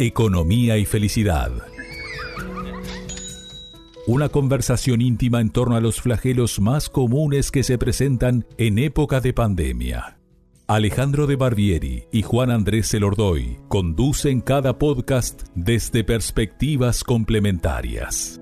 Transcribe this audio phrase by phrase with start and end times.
[0.00, 1.50] Economía y felicidad.
[4.06, 9.20] Una conversación íntima en torno a los flagelos más comunes que se presentan en época
[9.20, 10.18] de pandemia.
[10.68, 18.40] Alejandro de Barbieri y Juan Andrés Elordoy conducen cada podcast desde perspectivas complementarias.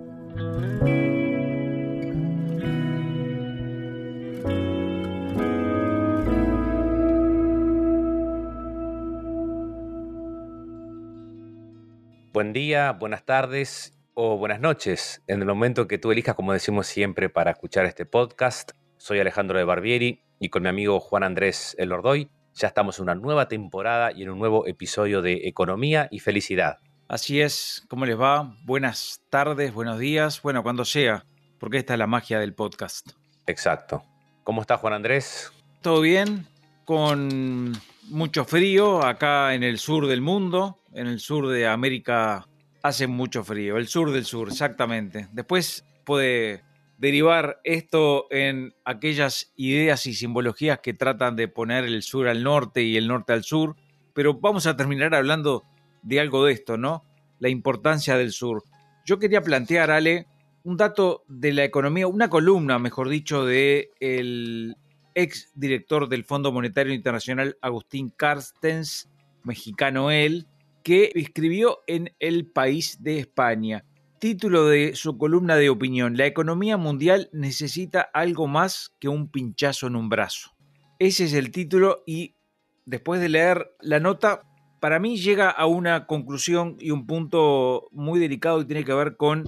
[12.37, 16.87] Buen día, buenas tardes o buenas noches en el momento que tú elijas, como decimos
[16.87, 18.73] siempre, para escuchar este podcast.
[18.99, 23.15] Soy Alejandro de Barbieri y con mi amigo Juan Andrés Elordoy ya estamos en una
[23.15, 26.77] nueva temporada y en un nuevo episodio de Economía y Felicidad.
[27.09, 28.55] Así es, ¿cómo les va?
[28.67, 31.25] Buenas tardes, buenos días, bueno, cuando sea,
[31.59, 33.13] porque esta es la magia del podcast.
[33.47, 34.05] Exacto.
[34.45, 35.53] ¿Cómo está Juan Andrés?
[35.81, 36.47] Todo bien,
[36.85, 37.73] con
[38.09, 42.47] mucho frío acá en el sur del mundo, en el sur de América
[42.83, 45.29] hace mucho frío, el sur del sur, exactamente.
[45.33, 46.63] Después puede
[46.99, 52.83] derivar esto en aquellas ideas y simbologías que tratan de poner el sur al norte
[52.83, 53.77] y el norte al sur,
[54.15, 55.65] pero vamos a terminar hablando
[56.03, 57.05] de algo de esto, ¿no?
[57.39, 58.63] La importancia del sur.
[59.05, 60.27] Yo quería plantear, Ale,
[60.65, 64.77] un dato de la economía, una columna, mejor dicho, de el
[65.17, 69.11] ex director del Fondo Monetario Internacional, Agustín Carstens,
[69.43, 70.47] mexicano él,
[70.85, 73.85] que escribió en El País de España.
[74.21, 79.87] Título de su columna de opinión, La economía mundial necesita algo más que un pinchazo
[79.87, 80.55] en un brazo.
[80.99, 82.37] Ese es el título y
[82.85, 84.43] después de leer la nota,
[84.81, 89.17] para mí llega a una conclusión y un punto muy delicado y tiene que ver
[89.17, 89.45] con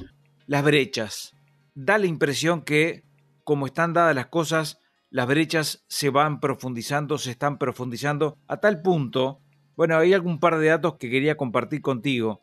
[0.47, 1.37] las brechas.
[1.75, 3.05] Da la impresión que,
[3.45, 4.79] como están dadas las cosas,
[5.11, 9.41] las brechas se van profundizando, se están profundizando a tal punto,
[9.77, 12.43] bueno, hay algún par de datos que quería compartir contigo.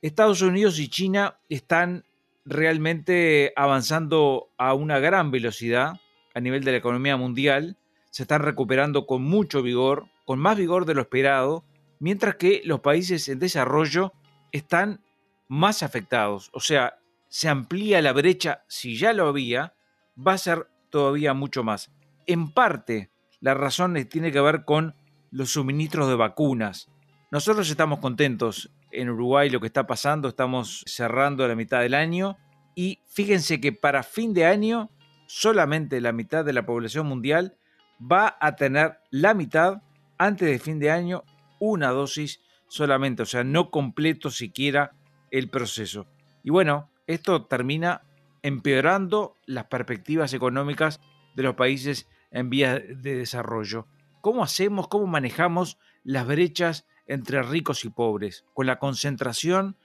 [0.00, 2.04] Estados Unidos y China están
[2.44, 6.00] realmente avanzando a una gran velocidad
[6.34, 7.76] a nivel de la economía mundial,
[8.10, 11.64] se están recuperando con mucho vigor, con más vigor de lo esperado,
[11.98, 14.12] mientras que los países en desarrollo
[14.52, 15.00] están
[15.48, 16.48] más afectados.
[16.52, 19.74] O sea, se amplía la brecha, si ya lo había,
[20.16, 21.90] va a ser todavía mucho más
[22.28, 24.94] en parte la razón tiene que ver con
[25.30, 26.88] los suministros de vacunas.
[27.30, 32.36] Nosotros estamos contentos en Uruguay lo que está pasando, estamos cerrando la mitad del año
[32.74, 34.90] y fíjense que para fin de año
[35.26, 37.56] solamente la mitad de la población mundial
[38.00, 39.82] va a tener la mitad
[40.16, 41.24] antes de fin de año
[41.58, 44.92] una dosis solamente, o sea, no completo siquiera
[45.30, 46.06] el proceso.
[46.42, 48.02] Y bueno, esto termina
[48.42, 51.00] empeorando las perspectivas económicas
[51.34, 53.86] de los países en vías de desarrollo.
[54.20, 58.44] ¿Cómo hacemos, cómo manejamos las brechas entre ricos y pobres?
[58.54, 59.76] Con la concentración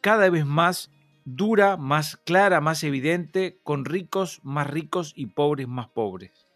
[0.00, 0.90] cada vez más
[1.24, 6.46] dura, más clara, más evidente, con ricos más ricos y pobres más pobres.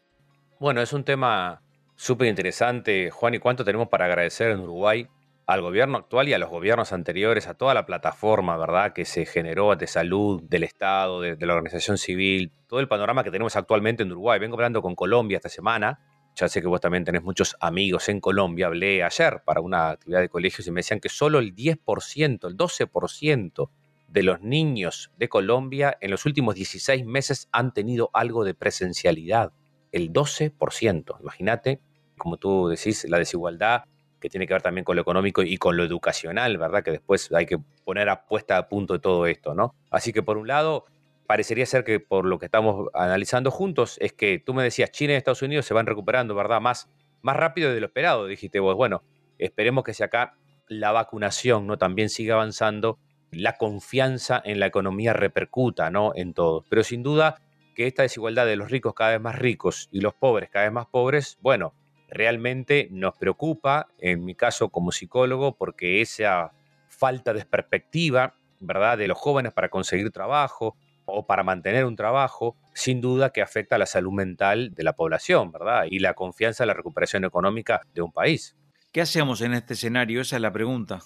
[0.60, 1.62] Bueno, es un tema
[1.97, 5.08] súper interesante, Juan, y cuánto tenemos para agradecer en Uruguay
[5.52, 9.26] al gobierno actual y a los gobiernos anteriores, a toda la plataforma, ¿verdad?, que se
[9.26, 14.02] generó de salud, del Estado, de, la organización civil, todo el panorama que tenemos actualmente
[14.02, 14.40] en Uruguay.
[14.40, 16.00] Vengo hablando con Colombia esta semana.
[16.36, 18.68] Ya sé que vos también tenés muchos amigos en Colombia.
[18.68, 22.56] Hablé ayer para una actividad de colegios y me decían que solo el 10%, el
[22.56, 23.70] 12%
[24.08, 29.52] de los niños de Colombia en los últimos 16 meses han tenido algo de presencialidad.
[29.90, 31.20] El 12%.
[31.20, 31.82] Imagínate,
[32.16, 33.84] como tú decís, la desigualdad
[34.22, 36.82] que tiene que ver también con lo económico y con lo educacional, ¿verdad?
[36.82, 39.74] Que después hay que poner a puesta a punto de todo esto, ¿no?
[39.90, 40.86] Así que por un lado,
[41.26, 45.12] parecería ser que por lo que estamos analizando juntos, es que tú me decías, China
[45.12, 46.60] y Estados Unidos se van recuperando, ¿verdad?
[46.60, 46.88] Más,
[47.20, 48.76] más rápido de lo esperado, dijiste vos.
[48.76, 49.02] Bueno,
[49.38, 50.36] esperemos que si acá
[50.68, 51.76] la vacunación ¿no?
[51.76, 52.98] también siga avanzando,
[53.30, 56.12] la confianza en la economía repercuta ¿no?
[56.14, 56.64] en todo.
[56.68, 57.40] Pero sin duda
[57.74, 60.72] que esta desigualdad de los ricos cada vez más ricos y los pobres cada vez
[60.72, 61.74] más pobres, bueno,
[62.12, 66.52] realmente nos preocupa, en mi caso como psicólogo, porque esa
[66.88, 72.56] falta de perspectiva, ¿verdad?, de los jóvenes para conseguir trabajo o para mantener un trabajo,
[72.75, 75.87] sin duda que afecta a la salud mental de la población, ¿verdad?
[75.90, 78.56] Y la confianza en la recuperación económica de un país.
[78.92, 80.20] ¿Qué hacemos en este escenario?
[80.20, 81.00] Esa es la pregunta.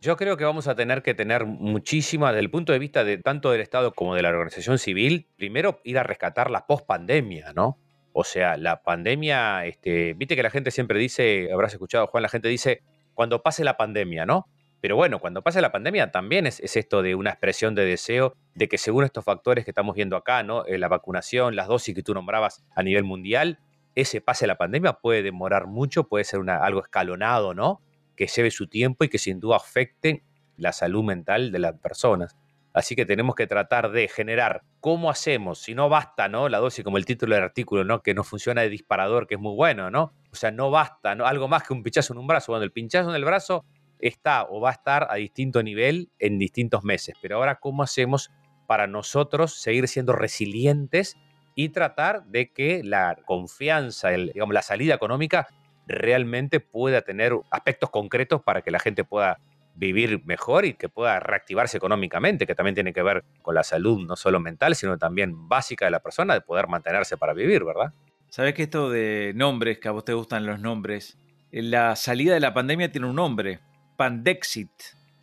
[0.00, 3.18] Yo creo que vamos a tener que tener muchísima, desde el punto de vista de
[3.18, 7.78] tanto del Estado como de la organización civil, primero ir a rescatar la pospandemia, ¿no?
[8.12, 12.28] O sea, la pandemia, este, viste que la gente siempre dice, habrás escuchado, Juan, la
[12.28, 12.82] gente dice,
[13.14, 14.46] cuando pase la pandemia, ¿no?
[14.82, 18.68] Pero bueno, cuando pase la pandemia también es, esto de una expresión de deseo de
[18.68, 20.66] que según estos factores que estamos viendo acá, ¿no?
[20.66, 23.60] Eh, la vacunación, las dosis que tú nombrabas a nivel mundial,
[23.94, 27.80] ese pase la pandemia puede demorar mucho, puede ser una, algo escalonado, ¿no?
[28.16, 30.24] Que lleve su tiempo y que sin duda afecte
[30.56, 32.36] la salud mental de las personas.
[32.74, 36.48] Así que tenemos que tratar de generar cómo hacemos, si no basta, ¿no?
[36.48, 38.02] La dosis, como el título del artículo, ¿no?
[38.02, 40.12] Que no funciona de disparador, que es muy bueno, ¿no?
[40.32, 41.26] O sea, no basta, ¿no?
[41.26, 42.52] Algo más que un pinchazo en un brazo.
[42.52, 43.64] Bueno, el pinchazo en el brazo
[43.98, 47.14] está o va a estar a distinto nivel en distintos meses.
[47.20, 48.30] Pero ahora, ¿cómo hacemos
[48.66, 51.16] para nosotros seguir siendo resilientes
[51.54, 55.48] y tratar de que la confianza, digamos, la salida económica
[55.86, 59.38] realmente pueda tener aspectos concretos para que la gente pueda
[59.74, 64.06] vivir mejor y que pueda reactivarse económicamente, que también tiene que ver con la salud
[64.06, 67.92] no solo mental, sino también básica de la persona, de poder mantenerse para vivir, ¿verdad?
[68.28, 71.18] Sabes que esto de nombres, que a vos te gustan los nombres,
[71.50, 73.60] la salida de la pandemia tiene un nombre,
[73.96, 74.70] Pandexit,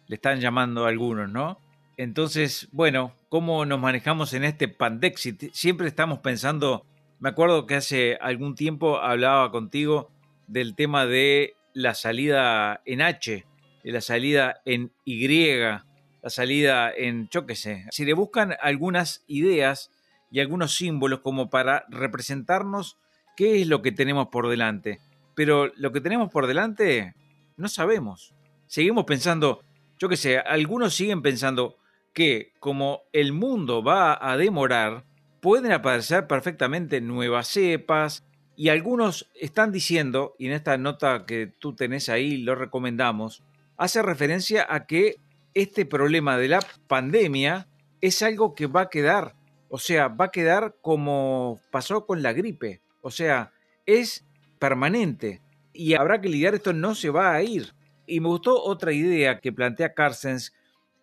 [0.07, 1.59] le están llamando algunos, ¿no?
[1.97, 5.51] Entonces, bueno, ¿cómo nos manejamos en este Pandexit?
[5.53, 6.85] Siempre estamos pensando,
[7.19, 10.11] me acuerdo que hace algún tiempo hablaba contigo
[10.47, 13.45] del tema de la salida en H,
[13.91, 17.85] la salida en Y, la salida en, yo qué sé.
[17.91, 19.91] Si le buscan algunas ideas
[20.31, 22.97] y algunos símbolos como para representarnos
[23.37, 24.99] qué es lo que tenemos por delante.
[25.35, 27.13] Pero lo que tenemos por delante
[27.57, 28.33] no sabemos.
[28.67, 29.63] Seguimos pensando,
[29.97, 31.77] yo qué sé, algunos siguen pensando
[32.13, 35.05] que como el mundo va a demorar,
[35.39, 38.25] pueden aparecer perfectamente nuevas cepas,
[38.59, 43.41] y algunos están diciendo, y en esta nota que tú tenés ahí lo recomendamos,
[43.79, 45.15] hace referencia a que
[45.53, 47.67] este problema de la pandemia
[48.01, 49.35] es algo que va a quedar,
[49.69, 53.53] o sea, va a quedar como pasó con la gripe, o sea,
[53.85, 54.25] es
[54.59, 55.41] permanente
[55.73, 57.73] y habrá que lidiar, esto no se va a ir.
[58.05, 60.53] Y me gustó otra idea que plantea Carstens,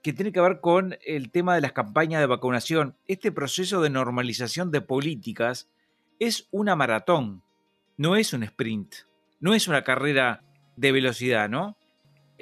[0.02, 2.94] que tiene que ver con el tema de las campañas de vacunación.
[3.08, 5.70] Este proceso de normalización de políticas
[6.18, 7.42] es una maratón,
[7.96, 8.96] no es un sprint,
[9.40, 10.42] no es una carrera
[10.76, 11.78] de velocidad, ¿no?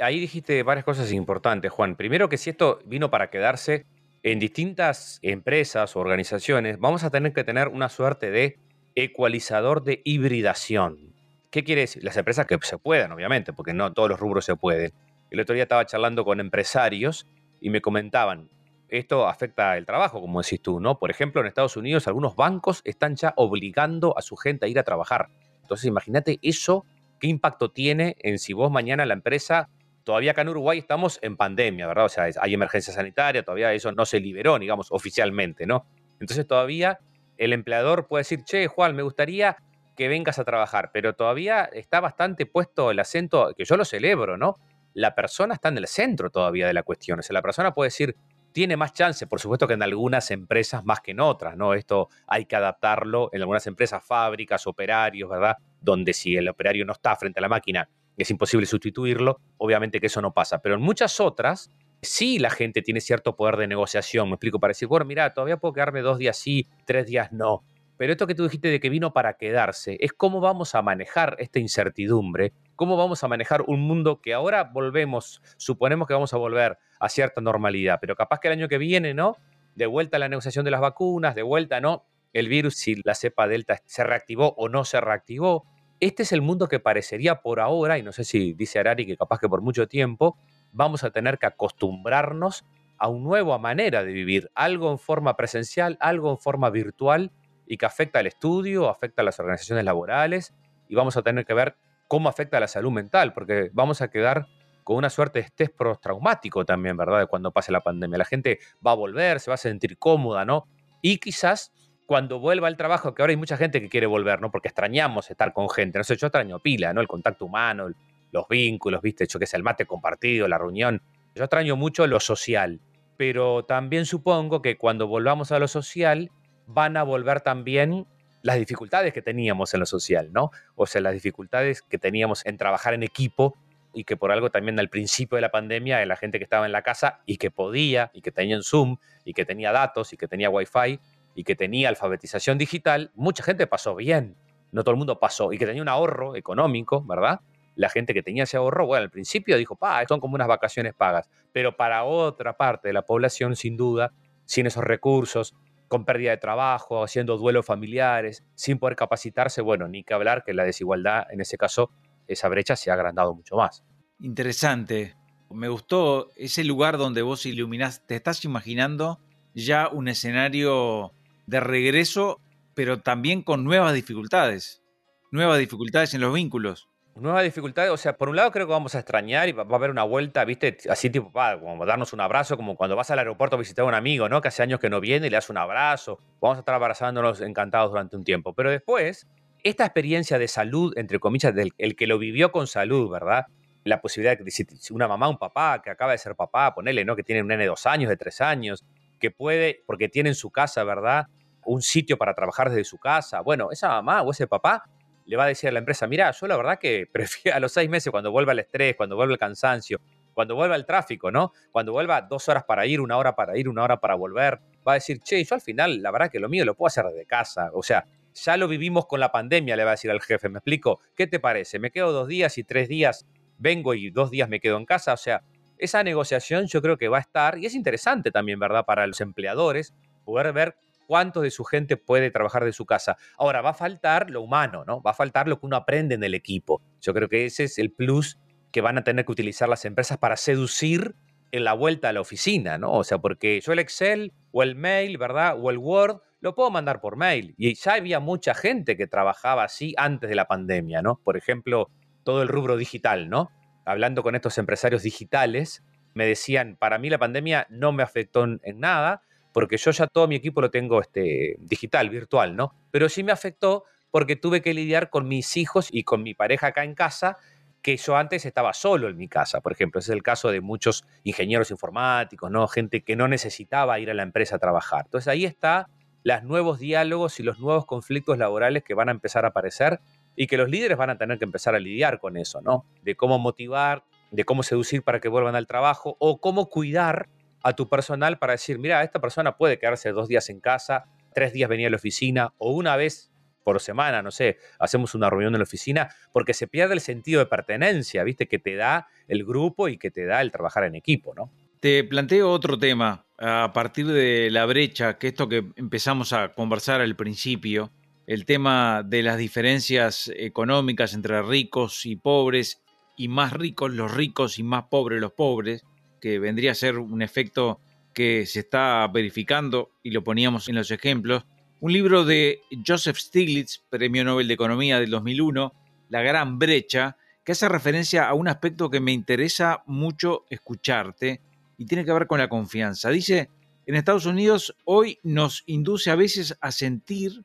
[0.01, 1.97] Ahí dijiste varias cosas importantes, Juan.
[1.97, 3.87] Primero que si esto vino para quedarse
[4.23, 8.59] en distintas empresas o organizaciones, vamos a tener que tener una suerte de
[8.95, 11.15] ecualizador de hibridación.
[11.51, 12.03] ¿Qué quiere decir?
[12.03, 14.93] Las empresas que se puedan, obviamente, porque no todos los rubros se pueden.
[15.31, 17.27] El otro día estaba charlando con empresarios
[17.61, 18.49] y me comentaban,
[18.89, 20.99] esto afecta el trabajo, como decís tú, ¿no?
[20.99, 24.79] Por ejemplo, en Estados Unidos algunos bancos están ya obligando a su gente a ir
[24.79, 25.29] a trabajar.
[25.63, 26.85] Entonces, imagínate eso,
[27.19, 29.69] qué impacto tiene en si vos mañana la empresa
[30.05, 32.05] todavía acá en Uruguay estamos en pandemia, ¿verdad?
[32.05, 35.87] O sea, hay emergencia sanitaria, todavía eso no se liberó, digamos, oficialmente, ¿no?
[36.21, 37.01] Entonces todavía
[37.37, 39.57] el empleador puede decir, che, Juan, me gustaría
[39.97, 44.37] que vengas a trabajar, pero todavía está bastante puesto el acento, que yo lo celebro,
[44.37, 44.57] ¿no?
[44.93, 47.89] La persona está en el centro todavía de la cuestión, o sea, la persona puede
[47.89, 48.17] decir,
[48.53, 51.75] tiene más chance, por supuesto que en algunas empresas más que en otras, ¿no?
[51.75, 55.57] Esto hay que adaptarlo en algunas empresas, fábricas, operarios, ¿verdad?
[55.81, 57.89] Donde si el operario no está frente a la máquina,
[58.23, 61.71] es imposible sustituirlo, obviamente que eso no pasa, pero en muchas otras
[62.03, 65.57] sí la gente tiene cierto poder de negociación, me explico, para decir, bueno, mira, todavía
[65.57, 67.65] puedo quedarme dos días sí, tres días no.
[67.97, 71.37] Pero esto que tú dijiste de que vino para quedarse, es cómo vamos a manejar
[71.39, 76.37] esta incertidumbre, cómo vamos a manejar un mundo que ahora volvemos, suponemos que vamos a
[76.37, 79.37] volver a cierta normalidad, pero capaz que el año que viene, ¿no?
[79.77, 82.05] De vuelta a la negociación de las vacunas, de vuelta, ¿no?
[82.33, 85.65] El virus, si la cepa delta se reactivó o no se reactivó,
[86.01, 89.17] este es el mundo que parecería por ahora, y no sé si dice Arari que
[89.17, 90.37] capaz que por mucho tiempo,
[90.73, 92.65] vamos a tener que acostumbrarnos
[92.99, 97.33] a una nueva manera de vivir, algo en forma presencial, algo en forma virtual,
[97.67, 100.55] y que afecta al estudio, afecta a las organizaciones laborales,
[100.89, 101.77] y vamos a tener que ver
[102.09, 104.47] cómo afecta a la salud mental, porque vamos a quedar
[104.85, 107.21] con una suerte de estrés postraumático también, ¿verdad?
[107.21, 108.19] De cuando pase la pandemia.
[108.19, 110.69] La gente va a volver, se va a sentir cómoda, ¿no?
[111.01, 111.73] Y quizás
[112.07, 114.51] cuando vuelva al trabajo, que ahora hay mucha gente que quiere volver, ¿no?
[114.51, 115.99] Porque extrañamos estar con gente.
[115.99, 117.01] No sé, yo extraño pila, ¿no?
[117.01, 117.89] El contacto humano,
[118.31, 119.27] los vínculos, ¿viste?
[119.27, 121.03] Yo que sé, el mate compartido, la reunión.
[121.35, 122.81] Yo extraño mucho lo social.
[123.17, 126.31] Pero también supongo que cuando volvamos a lo social,
[126.67, 128.07] van a volver también
[128.43, 130.51] las dificultades que teníamos en lo social, ¿no?
[130.75, 133.57] O sea, las dificultades que teníamos en trabajar en equipo
[133.95, 136.73] y que por algo también al principio de la pandemia, la gente que estaba en
[136.73, 140.17] la casa y que podía, y que tenía en Zoom, y que tenía datos, y
[140.17, 141.01] que tenía Wi-Fi,
[141.35, 144.37] y que tenía alfabetización digital, mucha gente pasó bien.
[144.73, 147.41] No todo el mundo pasó y que tenía un ahorro económico, ¿verdad?
[147.77, 150.95] La gente que tenía ese ahorro, bueno, al principio dijo, pa, son como unas vacaciones
[150.95, 151.29] pagas.
[151.53, 154.13] Pero para otra parte de la población, sin duda,
[154.45, 155.55] sin esos recursos,
[155.89, 160.55] con pérdida de trabajo, haciendo duelos familiares, sin poder capacitarse, bueno, ni que hablar que
[160.55, 161.91] la desigualdad, en ese caso,
[162.27, 163.85] esa brecha se ha agrandado mucho más.
[164.21, 165.15] Interesante.
[165.51, 168.05] Me gustó ese lugar donde vos iluminás.
[168.07, 169.21] ¿Te estás imaginando
[169.55, 171.13] ya un escenario
[171.47, 172.41] de regreso,
[172.75, 174.83] pero también con nuevas dificultades,
[175.31, 176.89] nuevas dificultades en los vínculos.
[177.17, 179.75] Nuevas dificultades, o sea, por un lado creo que vamos a extrañar y va, a
[179.77, 183.21] haber una vuelta, viste, así tipo, va, como darnos un abrazo, como cuando vas al
[183.21, 184.41] aeropuerto a visitar a un amigo, ¿no?
[184.41, 186.19] Que hace años que no viene y le das un abrazo.
[186.41, 188.53] Vamos a estar abrazándonos encantados durante un tiempo.
[188.53, 189.29] Pero después,
[189.63, 193.47] esta experiencia de salud, entre comillas, del el que lo vivió con salud, ¿verdad?
[193.85, 197.15] La posibilidad de que una mamá, un papá que acaba de ser papá, ponele, ¿no?
[197.15, 198.85] Que tiene un nene de dos años, de tres años,
[199.25, 201.29] que puede, porque tiene en su casa, ¿verdad?
[201.65, 203.41] Un sitio para trabajar desde su casa.
[203.41, 204.85] Bueno, esa mamá o ese papá
[205.25, 207.73] le va a decir a la empresa, mira, yo la verdad que prefiero a los
[207.73, 209.99] seis meses, cuando vuelva el estrés, cuando vuelva el cansancio,
[210.35, 211.53] cuando vuelva el tráfico, ¿no?
[211.73, 214.93] Cuando vuelva dos horas para ir, una hora para ir, una hora para volver, va
[214.93, 217.25] a decir, che, yo al final, la verdad que lo mío lo puedo hacer desde
[217.25, 217.71] casa.
[217.73, 218.05] O sea,
[218.35, 221.27] ya lo vivimos con la pandemia, le va a decir al jefe, me explico, ¿qué
[221.27, 221.79] te parece?
[221.79, 223.27] ¿Me quedo dos días y tres días
[223.57, 225.15] vengo y dos días me quedo en casa?
[225.15, 225.45] O sea,
[225.85, 228.85] esa negociación yo creo que va a estar, y es interesante también, ¿verdad?
[228.85, 230.77] Para los empleadores, poder ver
[231.07, 233.17] cuánto de su gente puede trabajar de su casa.
[233.39, 235.03] Ahora, va a faltar lo humano, ¿no?
[235.03, 236.83] Va a faltar lo que uno aprende en el equipo.
[237.01, 238.39] Yo creo que ese es el plus
[238.73, 241.15] que van a tener que utilizar las empresas para seducir
[241.53, 242.93] en la vuelta a la oficina, ¿no?
[242.93, 245.57] O sea, porque yo el Excel o el mail, ¿verdad?
[245.61, 247.55] O el Word lo puedo mandar por mail.
[247.57, 251.21] Y ya había mucha gente que trabajaba así antes de la pandemia, ¿no?
[251.23, 251.91] Por ejemplo,
[252.25, 253.53] todo el rubro digital, ¿no?
[253.85, 258.81] Hablando con estos empresarios digitales, me decían, para mí la pandemia no me afectó en
[258.81, 259.23] nada,
[259.55, 262.75] porque yo ya todo mi equipo lo tengo este, digital, virtual, ¿no?
[262.91, 266.69] Pero sí me afectó porque tuve que lidiar con mis hijos y con mi pareja
[266.69, 267.39] acá en casa,
[267.81, 270.01] que yo antes estaba solo en mi casa, por ejemplo.
[270.01, 272.67] Ese es el caso de muchos ingenieros informáticos, ¿no?
[272.67, 275.03] Gente que no necesitaba ir a la empresa a trabajar.
[275.05, 275.89] Entonces ahí está
[276.25, 280.01] los nuevos diálogos y los nuevos conflictos laborales que van a empezar a aparecer
[280.37, 282.87] y que los líderes van a tener que empezar a lidiar con eso, ¿no?
[283.03, 287.29] De cómo motivar, de cómo seducir para que vuelvan al trabajo o cómo cuidar
[287.63, 291.53] a tu personal para decir, mira, esta persona puede quedarse dos días en casa, tres
[291.53, 293.31] días venir a la oficina o una vez
[293.65, 297.41] por semana, no sé, hacemos una reunión en la oficina, porque se pierde el sentido
[297.41, 298.47] de pertenencia, ¿viste?
[298.47, 301.51] Que te da el grupo y que te da el trabajar en equipo, ¿no?
[301.81, 307.01] Te planteo otro tema a partir de la brecha, que esto que empezamos a conversar
[307.01, 307.91] al principio,
[308.27, 312.83] el tema de las diferencias económicas entre ricos y pobres,
[313.17, 315.85] y más ricos los ricos y más pobres los pobres,
[316.21, 317.81] que vendría a ser un efecto
[318.15, 321.45] que se está verificando y lo poníamos en los ejemplos.
[321.81, 325.73] Un libro de Joseph Stiglitz, Premio Nobel de Economía del 2001,
[326.09, 331.43] La Gran Brecha, que hace referencia a un aspecto que me interesa mucho escucharte
[331.77, 333.11] y tiene que ver con la confianza.
[333.11, 333.51] Dice,
[333.85, 337.45] en Estados Unidos hoy nos induce a veces a sentir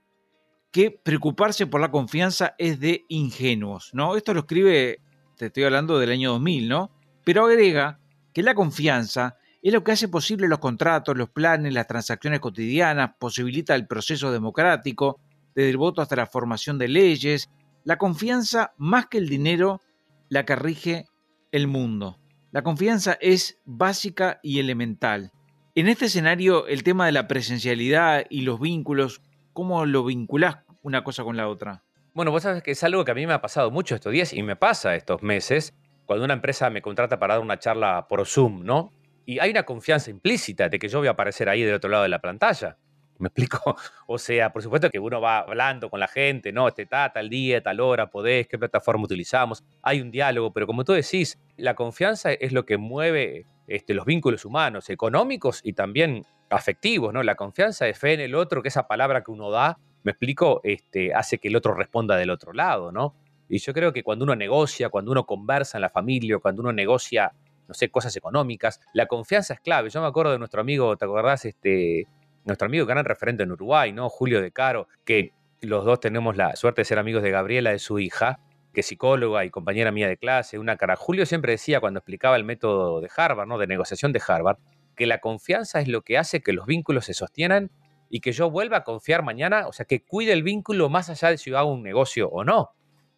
[0.72, 4.16] que preocuparse por la confianza es de ingenuos, ¿no?
[4.16, 5.02] Esto lo escribe,
[5.38, 6.92] te estoy hablando del año 2000, ¿no?
[7.24, 8.00] Pero agrega
[8.34, 13.12] que la confianza es lo que hace posible los contratos, los planes, las transacciones cotidianas,
[13.20, 15.20] posibilita el proceso democrático,
[15.54, 17.50] desde el voto hasta la formación de leyes.
[17.84, 19.82] La confianza, más que el dinero,
[20.30, 21.06] la que rige
[21.52, 22.20] el mundo.
[22.52, 25.32] La confianza es básica y elemental.
[25.76, 29.22] En este escenario, el tema de la presencialidad y los vínculos,
[29.54, 31.84] ¿cómo lo vinculás una cosa con la otra?
[32.14, 34.34] Bueno, vos sabes que es algo que a mí me ha pasado mucho estos días
[34.34, 35.76] y me pasa estos meses,
[36.06, 38.92] cuando una empresa me contrata para dar una charla por Zoom, ¿no?
[39.26, 42.04] Y hay una confianza implícita de que yo voy a aparecer ahí del otro lado
[42.04, 42.78] de la pantalla.
[43.20, 43.76] ¿Me explico?
[44.08, 46.68] O sea, por supuesto que uno va hablando con la gente, ¿no?
[46.68, 49.64] Este está, tal día, tal hora, podés, qué plataforma utilizamos.
[49.84, 54.06] Hay un diálogo, pero como tú decís, la confianza es lo que mueve este, los
[54.06, 57.22] vínculos humanos, económicos y también afectivos, ¿no?
[57.22, 60.60] La confianza es fe en el otro, que esa palabra que uno da, me explico,
[60.64, 63.16] este, hace que el otro responda del otro lado, ¿no?
[63.48, 66.74] Y yo creo que cuando uno negocia, cuando uno conversa en la familia, cuando uno
[66.74, 67.32] negocia,
[67.68, 69.90] no sé, cosas económicas, la confianza es clave.
[69.92, 71.46] Yo me acuerdo de nuestro amigo, ¿te acordás?
[71.46, 72.08] Este,
[72.46, 74.10] nuestro amigo gran referente en Uruguay, ¿no?
[74.10, 77.80] Julio De Caro, que los dos tenemos la suerte de ser amigos de Gabriela, de
[77.80, 78.40] su hija,
[78.74, 80.96] que psicóloga y compañera mía de clase, una cara.
[80.96, 83.58] Julio siempre decía cuando explicaba el método de Harvard, ¿no?
[83.58, 84.58] De negociación de Harvard,
[84.96, 87.72] que la confianza es lo que hace que los vínculos se sostienen
[88.10, 91.30] y que yo vuelva a confiar mañana, o sea, que cuide el vínculo más allá
[91.30, 92.72] de si yo hago un negocio o no.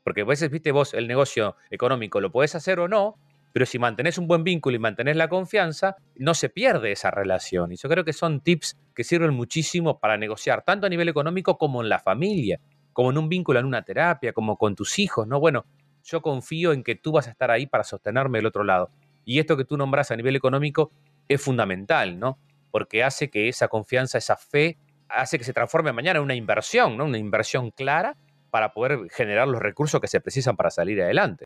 [0.04, 3.18] Porque a veces, viste, vos el negocio económico lo podés hacer o no,
[3.54, 7.72] pero si mantenés un buen vínculo y mantenés la confianza, no se pierde esa relación.
[7.72, 11.58] Y yo creo que son tips que sirven muchísimo para negociar, tanto a nivel económico
[11.58, 12.60] como en la familia,
[12.94, 15.40] como en un vínculo, en una terapia, como con tus hijos, ¿no?
[15.40, 15.66] Bueno,
[16.04, 18.90] yo confío en que tú vas a estar ahí para sostenerme del otro lado.
[19.26, 20.92] Y esto que tú nombras a nivel económico
[21.28, 22.40] es fundamental, ¿no?
[22.72, 24.78] Porque hace que esa confianza, esa fe,
[25.10, 27.06] hace que se transforme mañana en una inversión, ¿no?
[27.06, 28.18] Una inversión clara
[28.50, 31.46] para poder generar los recursos que se precisan para salir adelante.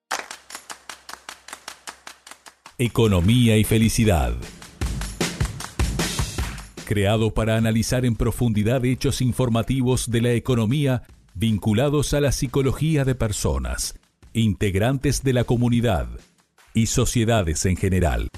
[2.77, 4.33] Economía y felicidad.
[6.85, 11.03] Creado para analizar en profundidad hechos informativos de la economía
[11.35, 13.99] vinculados a la psicología de personas
[14.31, 16.07] integrantes de la comunidad
[16.73, 18.29] y sociedades en general.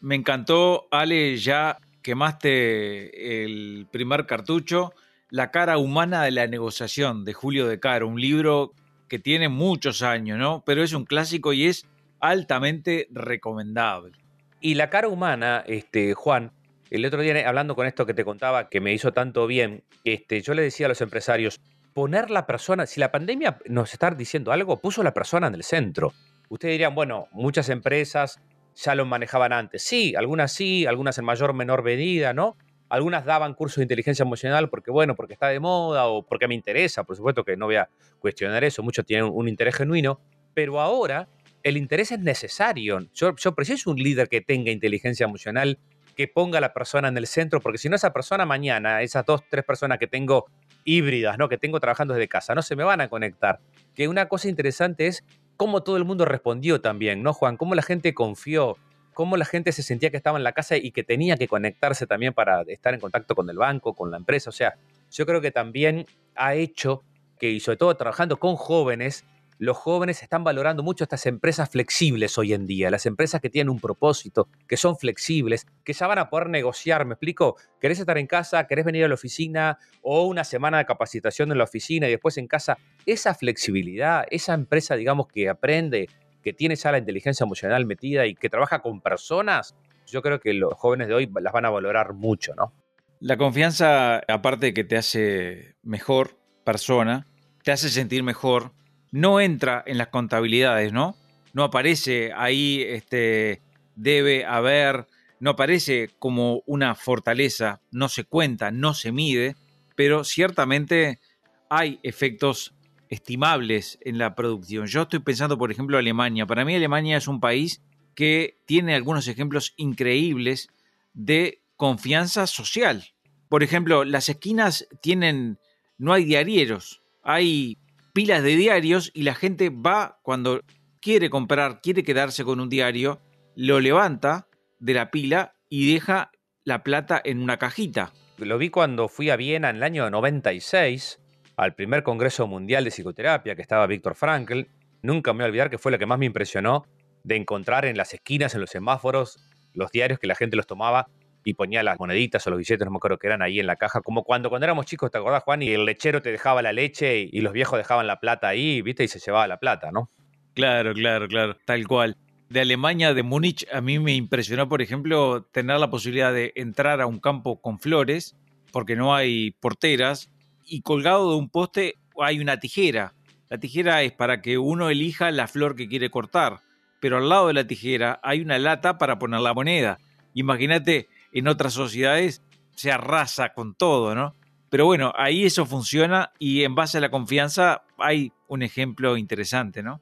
[0.00, 4.92] Me encantó, Ale, ya quemaste el primer cartucho,
[5.30, 8.74] La cara humana de la negociación de Julio de Caro, un libro
[9.08, 10.62] que tiene muchos años, ¿no?
[10.66, 11.86] Pero es un clásico y es
[12.20, 14.21] altamente recomendable.
[14.64, 16.52] Y la cara humana, este, Juan,
[16.88, 20.40] el otro día hablando con esto que te contaba, que me hizo tanto bien, este,
[20.40, 21.60] yo le decía a los empresarios,
[21.92, 25.64] poner la persona, si la pandemia nos está diciendo algo, puso la persona en el
[25.64, 26.12] centro.
[26.48, 28.40] Ustedes dirían, bueno, muchas empresas
[28.76, 29.82] ya lo manejaban antes.
[29.82, 32.56] Sí, algunas sí, algunas en mayor o menor medida, ¿no?
[32.88, 36.54] Algunas daban cursos de inteligencia emocional porque, bueno, porque está de moda o porque me
[36.54, 37.02] interesa.
[37.02, 37.88] Por supuesto que no voy a
[38.20, 40.20] cuestionar eso, muchos tienen un interés genuino.
[40.54, 41.26] Pero ahora
[41.62, 43.00] el interés es necesario.
[43.14, 45.78] Yo, yo preciso un líder que tenga inteligencia emocional,
[46.16, 49.24] que ponga a la persona en el centro, porque si no esa persona mañana, esas
[49.24, 50.46] dos, tres personas que tengo
[50.84, 51.48] híbridas, ¿no?
[51.48, 53.60] Que tengo trabajando desde casa, no se me van a conectar.
[53.94, 55.24] Que una cosa interesante es
[55.56, 57.56] cómo todo el mundo respondió también, ¿no, Juan?
[57.56, 58.76] Cómo la gente confió,
[59.14, 62.06] cómo la gente se sentía que estaba en la casa y que tenía que conectarse
[62.06, 64.50] también para estar en contacto con el banco, con la empresa.
[64.50, 64.74] O sea,
[65.10, 67.02] yo creo que también ha hecho
[67.38, 69.24] que, y sobre todo trabajando con jóvenes,
[69.62, 73.70] los jóvenes están valorando mucho estas empresas flexibles hoy en día, las empresas que tienen
[73.70, 78.18] un propósito, que son flexibles, que ya van a poder negociar, me explico, querés estar
[78.18, 82.08] en casa, querés venir a la oficina o una semana de capacitación en la oficina
[82.08, 82.76] y después en casa,
[83.06, 86.08] esa flexibilidad, esa empresa, digamos, que aprende,
[86.42, 89.76] que tiene ya la inteligencia emocional metida y que trabaja con personas,
[90.08, 92.72] yo creo que los jóvenes de hoy las van a valorar mucho, ¿no?
[93.20, 97.28] La confianza, aparte de que te hace mejor persona,
[97.62, 98.72] te hace sentir mejor,
[99.12, 101.16] no entra en las contabilidades, ¿no?
[101.52, 103.62] No aparece ahí, este,
[103.94, 105.06] debe haber,
[105.38, 109.54] no aparece como una fortaleza, no se cuenta, no se mide,
[109.94, 111.20] pero ciertamente
[111.68, 112.74] hay efectos
[113.10, 114.86] estimables en la producción.
[114.86, 116.46] Yo estoy pensando, por ejemplo, Alemania.
[116.46, 117.82] Para mí Alemania es un país
[118.14, 120.68] que tiene algunos ejemplos increíbles
[121.12, 123.04] de confianza social.
[123.50, 125.58] Por ejemplo, las esquinas tienen,
[125.98, 127.78] no hay diarieros, hay
[128.12, 130.60] pilas de diarios y la gente va cuando
[131.00, 133.20] quiere comprar, quiere quedarse con un diario,
[133.56, 134.46] lo levanta
[134.78, 136.30] de la pila y deja
[136.64, 138.12] la plata en una cajita.
[138.38, 141.20] Lo vi cuando fui a Viena en el año 96,
[141.56, 144.62] al primer Congreso Mundial de Psicoterapia, que estaba Víctor Frankl.
[145.02, 146.86] Nunca me voy a olvidar que fue lo que más me impresionó
[147.24, 149.38] de encontrar en las esquinas, en los semáforos,
[149.74, 151.08] los diarios que la gente los tomaba
[151.44, 153.76] y ponía las moneditas o los billetes, no me acuerdo que eran ahí en la
[153.76, 155.62] caja, como cuando cuando éramos chicos, ¿te acordás, Juan?
[155.62, 159.04] Y el lechero te dejaba la leche y, los viejos dejaban la plata ahí, ¿viste?
[159.04, 160.10] Y se llevaba la plata, ¿no?
[160.54, 162.16] Claro, claro, claro, tal cual.
[162.48, 167.00] De Alemania, de Múnich, a mí me impresionó, por ejemplo, tener la posibilidad de entrar
[167.00, 168.36] a un campo con flores,
[168.70, 170.30] porque no hay porteras,
[170.64, 173.14] y colgado de un poste hay una tijera.
[173.48, 176.60] La tijera es para que uno elija la flor que quiere cortar,
[177.00, 179.98] pero al lado de la tijera hay una lata para poner la moneda.
[180.34, 182.42] Imagínate en otras sociedades
[182.74, 184.36] se arrasa con todo, ¿no?
[184.70, 189.82] Pero bueno, ahí eso funciona y en base a la confianza hay un ejemplo interesante,
[189.82, 190.00] ¿no?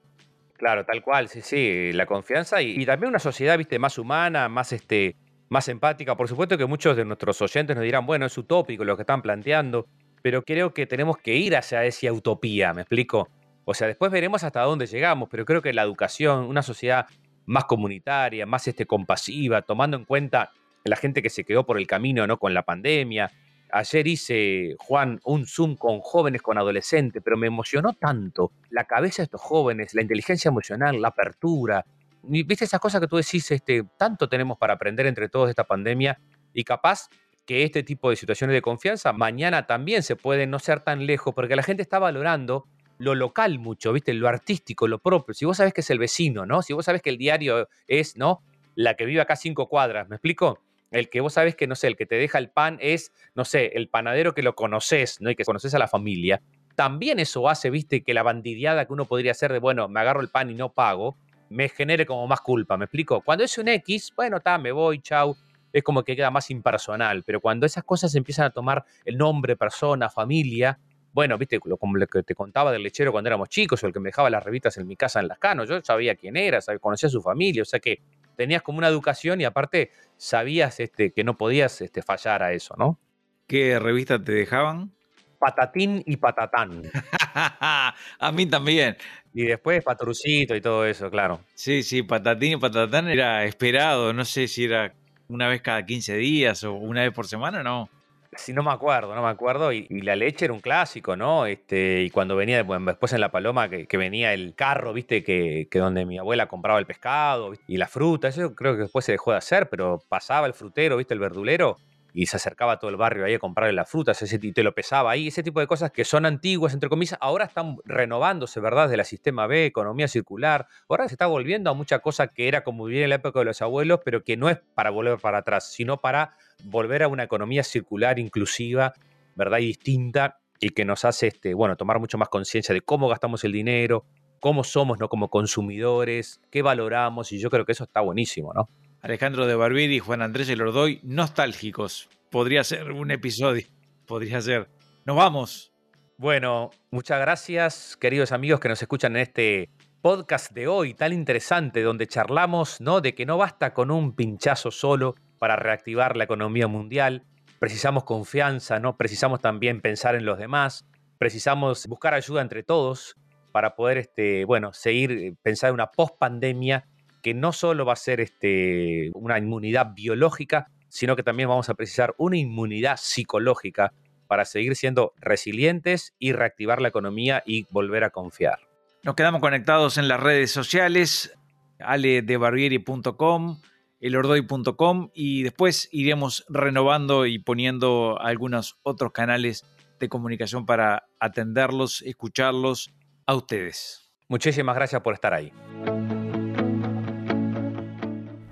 [0.57, 4.73] Claro, tal cual, sí, sí, la confianza y, también una sociedad, viste, más humana, más
[4.73, 5.17] este,
[5.49, 6.17] más empática.
[6.17, 9.23] Por supuesto que muchos de nuestros oyentes nos dirán, bueno, es utópico lo que están
[9.23, 9.87] planteando,
[10.23, 13.29] pero creo que tenemos que ir hacia esa utopía, ¿me explico?
[13.65, 17.07] O sea, después veremos hasta dónde llegamos, pero creo que la educación, una sociedad
[17.47, 20.53] más comunitaria, más este, compasiva, tomando en cuenta
[20.85, 22.39] la gente que se quedó por el camino, ¿no?
[22.39, 23.31] Con la pandemia.
[23.73, 29.23] Ayer hice, Juan, un Zoom con jóvenes, con adolescentes, pero me emocionó tanto la cabeza
[29.23, 31.85] de estos jóvenes, la inteligencia emocional, la apertura.
[32.23, 33.51] ¿Viste esas cosas que tú decís?
[33.51, 36.21] Este, tanto tenemos para aprender entre todos de esta pandemia
[36.53, 37.09] y capaz
[37.47, 41.35] que este tipo de situaciones de confianza mañana también se pueden no ser tan lejos,
[41.35, 42.67] porque la gente está valorando
[42.99, 44.13] lo local mucho, ¿viste?
[44.13, 45.33] Lo artístico, lo propio.
[45.33, 46.61] Si vos sabés que es el vecino, ¿no?
[46.61, 48.43] Si vos sabés que el diario es, ¿no?
[48.75, 50.61] La que vive acá cinco cuadras, ¿me explico?
[50.91, 53.45] El que vos sabes que, no sé, el que te deja el pan es, no
[53.45, 55.31] sé, el panadero que lo conoces, ¿no?
[55.31, 56.43] Y que conoces a la familia.
[56.75, 60.21] También eso hace, viste, que la bandidiada que uno podría hacer de, bueno, me agarro
[60.21, 61.17] el pan y no pago,
[61.49, 63.21] me genere como más culpa, ¿me explico?
[63.23, 65.37] Cuando es un X, bueno, está, me voy, chau,
[65.73, 69.57] es como que queda más impersonal, pero cuando esas cosas empiezan a tomar el nombre,
[69.57, 70.79] persona, familia,
[71.13, 73.99] bueno, viste, como lo que te contaba del lechero cuando éramos chicos, o el que
[73.99, 77.09] me dejaba las revistas en mi casa en las canos, yo sabía quién era, conocía
[77.09, 78.01] a su familia, o sea que
[78.41, 82.75] tenías como una educación y aparte sabías este, que no podías este, fallar a eso,
[82.79, 82.99] ¿no?
[83.47, 84.95] ¿Qué revistas te dejaban?
[85.39, 86.85] Patatín y Patatán.
[87.35, 88.97] a mí también.
[89.35, 91.41] Y después Patrucito y todo eso, claro.
[91.55, 94.95] Sí, sí, Patatín y Patatán era esperado, no sé si era
[95.29, 97.91] una vez cada 15 días o una vez por semana, no.
[98.37, 99.73] Sí, no me acuerdo, no me acuerdo.
[99.73, 101.47] Y, la leche era un clásico, ¿no?
[101.47, 105.25] Este, y cuando venía, bueno, después en La Paloma, que, venía el carro, ¿viste?
[105.25, 109.05] Que, que, donde mi abuela compraba el pescado y la fruta, eso creo que después
[109.05, 111.15] se dejó de hacer, pero pasaba el frutero, ¿viste?
[111.15, 111.77] El verdulero
[112.13, 114.63] y se acercaba a todo el barrio ahí a comprarle las frutas ese, y te
[114.63, 118.61] lo pesaba ahí, ese tipo de cosas que son antiguas, entre comillas, ahora están renovándose,
[118.61, 118.89] ¿verdad?
[118.89, 122.65] De la sistema B, economía circular, ahora se está volviendo a mucha cosa que era
[122.65, 125.39] como vivir en la época de los abuelos, pero que no es para volver para
[125.39, 128.93] atrás, sino para volver a una economía circular inclusiva,
[129.35, 129.59] ¿verdad?
[129.59, 133.45] Y distinta y que nos hace, este, bueno, tomar mucho más conciencia de cómo gastamos
[133.45, 134.05] el dinero,
[134.41, 135.09] cómo somos, ¿no?
[135.09, 138.69] Como consumidores, qué valoramos, y yo creo que eso está buenísimo, ¿no?
[139.01, 142.11] Alejandro de Barbieri y Juan Andrés doy nostálgicos.
[142.31, 143.67] Podría ser un episodio.
[144.07, 144.69] Podría ser.
[145.07, 145.73] Nos vamos.
[146.19, 149.71] Bueno, muchas gracias, queridos amigos que nos escuchan en este
[150.03, 153.01] podcast de hoy tan interesante, donde charlamos ¿no?
[153.01, 157.25] de que no basta con un pinchazo solo para reactivar la economía mundial.
[157.59, 158.97] Precisamos confianza, ¿no?
[158.97, 160.87] Precisamos también pensar en los demás.
[161.19, 163.17] Precisamos buscar ayuda entre todos
[163.51, 166.87] para poder, este, bueno, seguir eh, pensar en una post-pandemia
[167.23, 171.75] que no solo va a ser este, una inmunidad biológica, sino que también vamos a
[171.75, 173.93] precisar una inmunidad psicológica
[174.27, 178.61] para seguir siendo resilientes y reactivar la economía y volver a confiar.
[179.03, 181.35] Nos quedamos conectados en las redes sociales,
[181.79, 183.61] aledebarbieri.com,
[184.01, 189.65] elordoy.com y después iremos renovando y poniendo algunos otros canales
[189.99, 192.93] de comunicación para atenderlos, escucharlos
[193.27, 194.11] a ustedes.
[194.29, 195.53] Muchísimas gracias por estar ahí.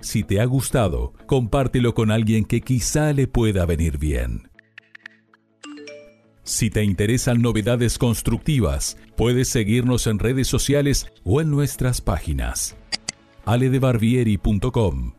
[0.01, 4.49] Si te ha gustado, compártelo con alguien que quizá le pueda venir bien.
[6.43, 12.75] Si te interesan novedades constructivas, puedes seguirnos en redes sociales o en nuestras páginas.
[13.45, 15.13] aledebarbieri.com,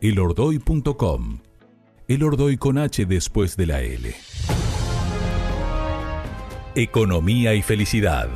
[0.00, 1.38] elordoy.com,
[2.08, 4.14] el Ordoy con H después de la L.
[6.74, 8.28] Economía y felicidad